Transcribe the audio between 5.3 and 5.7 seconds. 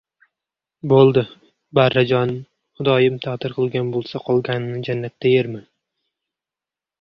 yerman.